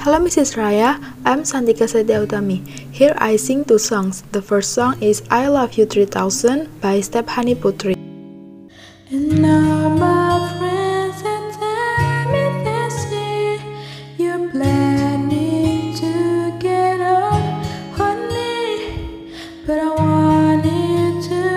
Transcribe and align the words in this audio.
Hello 0.00 0.16
Mrs. 0.16 0.56
Raya, 0.56 0.96
I'm 1.26 1.44
Santika 1.44 1.84
Setiautami. 1.84 2.64
Here 2.88 3.12
I 3.20 3.36
sing 3.36 3.66
two 3.68 3.76
songs. 3.76 4.24
The 4.32 4.40
first 4.40 4.72
song 4.72 4.96
is 5.02 5.20
I 5.28 5.48
Love 5.48 5.76
You 5.76 5.84
3000 5.84 6.80
by 6.80 7.04
Stephanie 7.04 7.54
Poetri. 7.54 7.92
And 9.12 9.42
now 9.44 9.92
my 9.92 10.56
friends 10.56 11.20
are 11.20 11.52
telling 11.52 12.32
me 12.32 12.48
they 12.64 13.60
you're 14.24 14.48
planning 14.48 15.92
to 16.00 16.12
get 16.56 17.04
on 17.04 17.60
honey, 17.92 19.36
but 19.68 19.84
I 19.84 19.90
want 20.00 20.64
it 20.64 21.28
to 21.28 21.49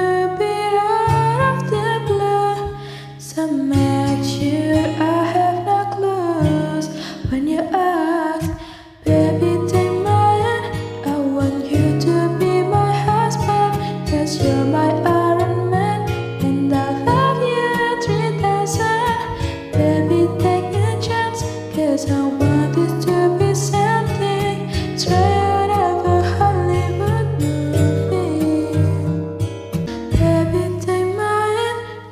A 20.03 20.99
I 22.11 22.27
want 22.27 22.77
it 22.77 23.01
to 23.05 23.37
be 23.39 23.55
something 23.55 24.69
out 25.71 26.05
Hollywood 26.37 27.27
movie. 27.41 28.67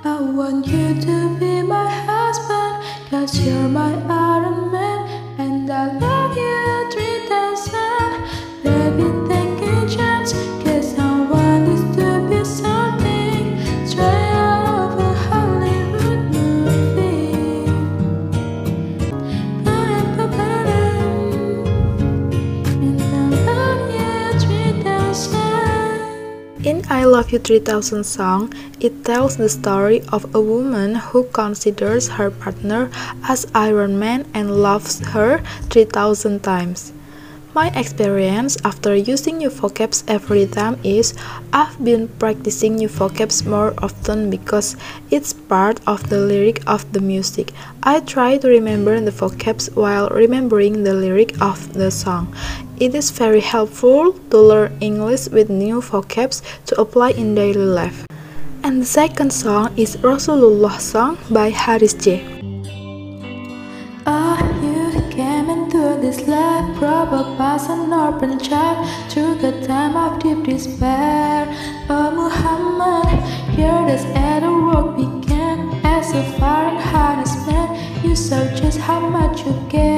I 0.04 0.22
want 0.22 0.68
you 0.68 1.02
to 1.02 1.38
be 1.38 1.62
my 1.62 1.90
husband. 1.90 2.84
Cause 3.10 3.46
you're 3.46 3.68
my 3.68 3.94
Iron 4.08 4.61
I 27.02 27.06
Love 27.06 27.32
You 27.32 27.40
3000 27.40 28.04
song, 28.04 28.54
it 28.80 29.04
tells 29.04 29.36
the 29.36 29.50
story 29.50 30.04
of 30.14 30.36
a 30.36 30.40
woman 30.40 30.94
who 30.94 31.24
considers 31.34 32.08
her 32.10 32.30
partner 32.30 32.92
as 33.28 33.48
Iron 33.56 33.98
Man 33.98 34.28
and 34.36 34.62
loves 34.62 35.00
her 35.08 35.42
3000 35.72 36.44
times. 36.44 36.94
My 37.56 37.68
experience 37.76 38.56
after 38.64 38.96
using 38.96 39.40
new 39.40 39.50
vocabs 39.50 40.04
every 40.08 40.46
time 40.46 40.80
is 40.84 41.16
I've 41.52 41.84
been 41.84 42.08
practicing 42.08 42.76
new 42.76 42.88
vocabs 42.88 43.46
more 43.46 43.74
often 43.80 44.30
because 44.30 44.78
it's 45.10 45.34
part 45.34 45.82
of 45.86 46.08
the 46.08 46.20
lyric 46.20 46.62
of 46.66 46.86
the 46.94 47.02
music. 47.02 47.52
I 47.84 48.00
try 48.02 48.38
to 48.38 48.48
remember 48.48 49.02
the 49.02 49.12
vocabs 49.12 49.76
while 49.76 50.08
remembering 50.10 50.84
the 50.84 50.94
lyric 50.94 51.42
of 51.42 51.74
the 51.74 51.90
song. 51.90 52.34
It 52.82 52.96
is 52.96 53.12
very 53.12 53.42
helpful 53.42 54.14
to 54.32 54.38
learn 54.42 54.76
English 54.82 55.30
with 55.30 55.52
new 55.52 55.82
vocabs 55.82 56.42
to 56.66 56.82
apply 56.82 57.12
in 57.12 57.36
daily 57.36 57.62
life. 57.62 58.08
And 58.64 58.82
the 58.82 58.90
second 58.90 59.30
song 59.32 59.70
is 59.78 59.98
Rasulullah 59.98 60.82
song 60.82 61.20
by 61.30 61.52
Harris 61.54 61.94
J. 61.94 62.26
Ah, 64.10 64.42
you 64.66 64.98
came 65.14 65.54
into 65.54 66.02
this 66.02 66.26
life, 66.26 66.66
probably 66.82 67.38
as 67.38 67.70
an 67.70 67.94
orphan 67.94 68.40
child, 68.40 68.82
through 69.14 69.36
the 69.46 69.54
time 69.62 69.94
of 69.94 70.18
deep 70.18 70.42
despair. 70.42 71.46
Oh 71.86 72.10
Muhammad, 72.10 73.14
here 73.54 73.86
this 73.86 74.10
other 74.18 74.58
work 74.58 74.98
began 74.98 75.70
as 75.86 76.10
a 76.18 76.24
foreign 76.42 76.82
harness 76.82 77.38
man. 77.46 77.78
You 78.02 78.16
saw 78.16 78.42
just 78.58 78.80
how 78.80 79.06
much 79.06 79.46
you 79.46 79.54
care. 79.70 79.91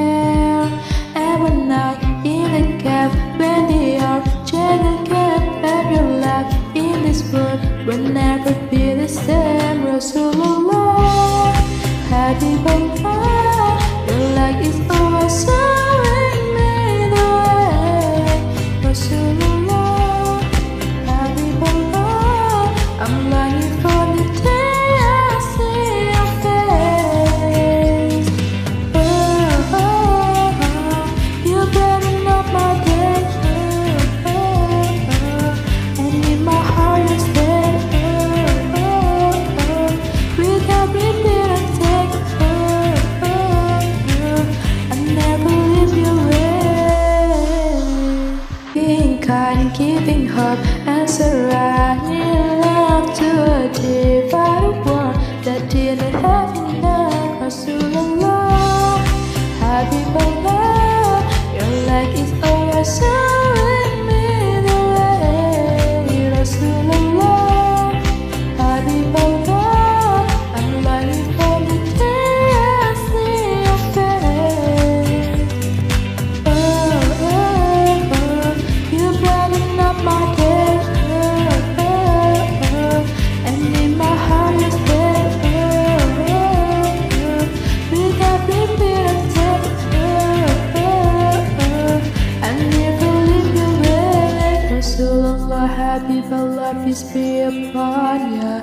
Upon 97.44 98.40
ya. 98.40 98.56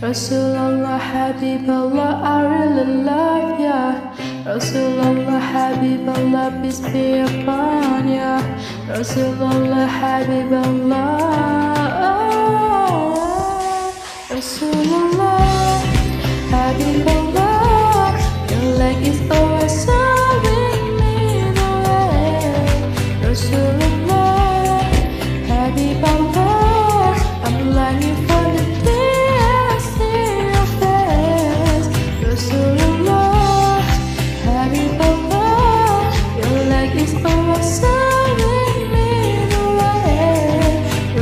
Rasulullah, 0.00 1.00
Habibullah, 1.00 2.20
I 2.20 2.36
really 2.44 3.04
love 3.04 3.60
ya. 3.60 3.96
Rasulullah, 4.44 5.40
Habibullah, 5.40 6.52
peace 6.60 6.80
be 6.92 7.20
upon 7.24 8.08
oh. 8.08 8.16
ya. 8.18 8.34
Rasulullah, 8.88 9.88
Habibullah. 9.88 11.16
Rasulullah, 14.28 15.80
Habibullah, 16.52 18.12
your 18.50 18.64
light 18.76 19.00
is 19.04 19.20
always 19.30 19.72
showing 19.84 20.03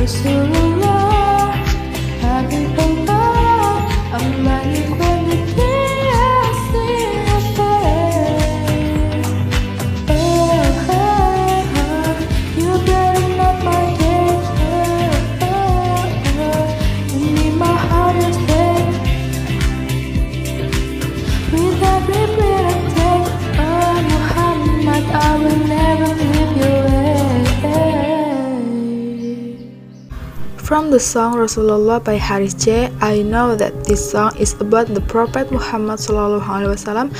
Rasulullah, 0.03 0.32
From 30.73 30.89
the 30.89 30.99
song 30.99 31.37
Rasulullah 31.37 32.03
by 32.03 32.17
Harris 32.17 32.57
J, 32.57 32.89
I 32.97 33.21
know 33.21 33.53
that 33.53 33.85
this 33.85 34.01
song 34.01 34.33
is 34.41 34.57
about 34.57 34.89
the 34.89 35.05
Prophet 35.05 35.51
Muhammad 35.51 35.99
SAW 35.99 36.41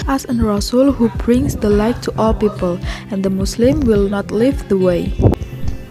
as 0.10 0.26
a 0.26 0.34
Rasul 0.34 0.92
who 0.92 1.10
brings 1.22 1.56
the 1.56 1.70
light 1.70 2.02
to 2.02 2.10
all 2.18 2.34
people, 2.34 2.82
and 3.14 3.22
the 3.22 3.30
Muslim 3.30 3.82
will 3.82 4.10
not 4.10 4.32
leave 4.32 4.58
the 4.70 4.78
way. 4.82 5.14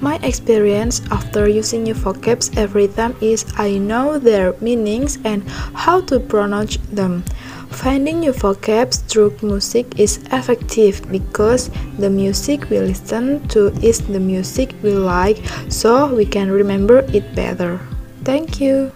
My 0.03 0.19
experience 0.27 1.07
after 1.15 1.47
using 1.47 1.85
new 1.85 1.95
vocabs 1.95 2.51
every 2.59 2.89
time 2.89 3.15
is 3.23 3.47
I 3.55 3.79
know 3.79 4.19
their 4.19 4.59
meanings 4.59 5.23
and 5.23 5.47
how 5.79 6.03
to 6.11 6.19
pronounce 6.19 6.83
them. 6.91 7.23
Finding 7.73 8.21
new 8.21 8.33
vocabs 8.33 9.03
through 9.09 9.35
music 9.43 9.99
is 9.99 10.19
effective 10.31 11.03
because 11.11 11.71
the 11.99 12.11
music 12.11 12.69
we 12.71 12.79
listen 12.79 13.47
to 13.49 13.73
is 13.83 14.01
the 14.07 14.21
music 14.21 14.75
we 14.83 14.95
like, 14.95 15.39
so 15.69 16.15
we 16.15 16.25
can 16.25 16.51
remember 16.51 16.99
it 17.13 17.35
better. 17.35 17.81
Thank 18.25 18.61
you. 18.61 18.93